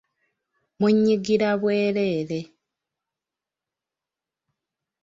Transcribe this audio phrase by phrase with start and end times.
[0.79, 2.39] Munyiigira bwereere.